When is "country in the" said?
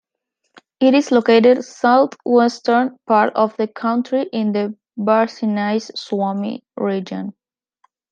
3.67-4.75